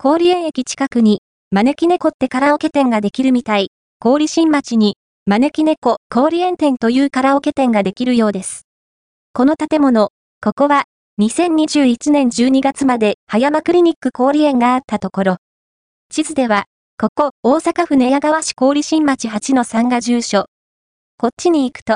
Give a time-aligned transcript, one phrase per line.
[0.00, 3.72] 氷園駅近くに、招き猫ってカラオケ店ができるみたい。
[3.98, 8.68] 氷新町に、招き猫氷園店というカラオケ店ができるようです。
[9.32, 10.84] この建物、ここは、
[11.20, 15.36] 2021年12月まで葉山クリニック氷園があったところ。
[16.10, 20.44] 地図では、ここ、大阪府寝屋川市氷新町8の3が住所。
[21.16, 21.86] こっちに行くと、